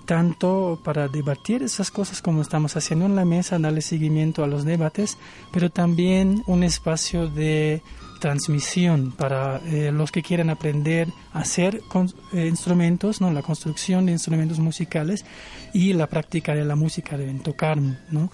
[0.06, 4.64] tanto para debatir esas cosas como estamos haciendo en la mesa, darle seguimiento a los
[4.64, 5.18] debates,
[5.52, 7.82] pero también un espacio de
[8.20, 11.82] transmisión para eh, los que quieran aprender a hacer
[12.34, 13.32] instrumentos, ¿no?
[13.32, 15.26] la construcción de instrumentos musicales
[15.74, 18.32] y la práctica de la música deben tocar, ¿no?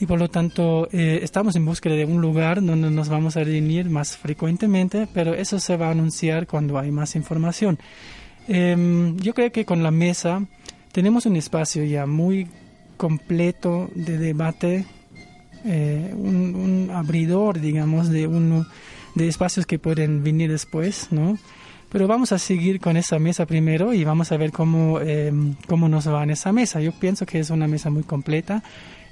[0.00, 3.44] y por lo tanto eh, estamos en búsqueda de un lugar donde nos vamos a
[3.44, 7.78] reunir más frecuentemente, pero eso se va a anunciar cuando hay más información.
[8.46, 10.46] Em, yo creo que con la mesa
[10.94, 12.46] tenemos un espacio ya muy
[12.96, 14.86] completo de debate,
[15.64, 18.64] eh, un, abridor, digamos, de, uno,
[19.16, 21.36] de espacios que pueden venir después, ¿no?
[21.90, 25.88] Pero vamos a seguir con esa mesa primero y vamos a ver cómo, em, cómo
[25.88, 26.80] nos va en esa mesa.
[26.80, 28.62] Yo pienso que es una mesa muy completa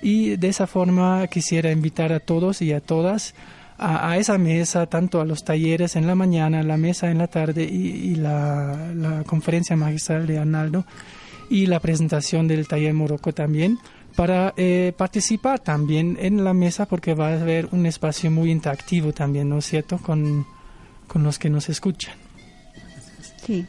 [0.04, 3.34] Y de esa forma quisiera invitar a todos y a todas
[3.78, 7.64] a, esa mesa, tanto a los talleres en la mañana, la mesa en la tarde
[7.64, 10.84] y, la, conferencia magistral de Arnaldo
[11.52, 13.78] y la presentación del taller Morocco también
[14.16, 19.12] para eh, participar también en la mesa porque va a haber un espacio muy interactivo
[19.12, 20.46] también, ¿no es cierto?, con,
[21.06, 22.14] con los que nos escuchan.
[23.44, 23.66] Sí,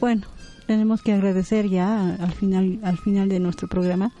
[0.00, 0.26] bueno,
[0.66, 4.12] tenemos que agradecer ya al final, al final de nuestro programa,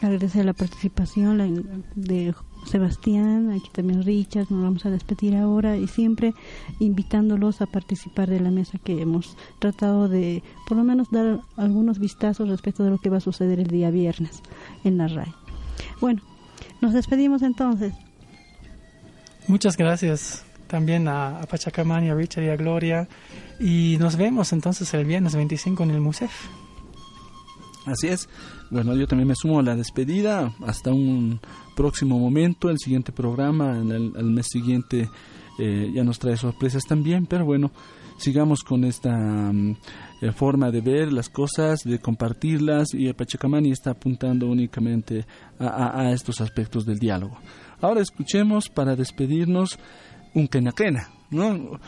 [0.00, 2.32] agradecer la participación de
[2.66, 6.34] Sebastián, aquí también Richard, nos vamos a despedir ahora y siempre
[6.80, 11.98] invitándolos a participar de la mesa que hemos tratado de por lo menos dar algunos
[11.98, 14.42] vistazos respecto de lo que va a suceder el día viernes
[14.84, 15.32] en la RAE.
[16.00, 16.22] Bueno,
[16.80, 17.94] nos despedimos entonces.
[19.46, 23.08] Muchas gracias también a, a Pachacamani, a Richard y a Gloria.
[23.60, 26.32] Y nos vemos entonces el viernes 25 en el MUSEF.
[27.86, 28.28] Así es.
[28.70, 30.52] Bueno, yo también me sumo a la despedida.
[30.66, 31.40] Hasta un
[31.74, 32.70] próximo momento.
[32.70, 35.08] El siguiente programa, el, el mes siguiente,
[35.58, 37.26] eh, ya nos trae sorpresas también.
[37.26, 37.70] Pero bueno,
[38.16, 39.76] sigamos con esta mm,
[40.22, 42.94] eh, forma de ver las cosas, de compartirlas.
[42.94, 45.26] Y el Pachacamani está apuntando únicamente
[45.58, 47.38] a, a estos aspectos del diálogo.
[47.80, 49.78] Ahora escuchemos para despedirnos
[50.34, 51.78] un quenaquena, ¿no?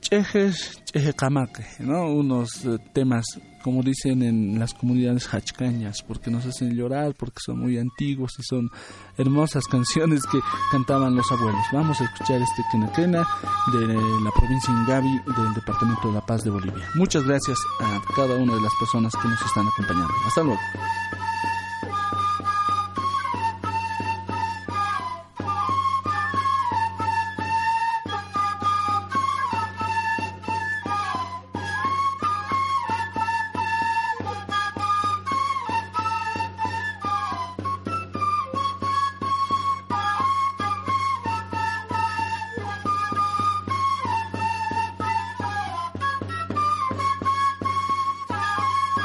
[0.00, 2.12] Chejes, chejecamaque, ¿no?
[2.12, 3.24] Unos eh, temas,
[3.62, 8.42] como dicen en las comunidades hachcañas, porque nos hacen llorar, porque son muy antiguos y
[8.42, 8.70] son
[9.16, 10.38] hermosas canciones que
[10.70, 11.60] cantaban los abuelos.
[11.72, 13.26] Vamos a escuchar este quenaquena
[13.72, 16.88] de la provincia Ingavi del Departamento de La Paz de Bolivia.
[16.94, 20.14] Muchas gracias a cada una de las personas que nos están acompañando.
[20.26, 20.60] Hasta luego.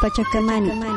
[0.05, 0.94] Pachacamani.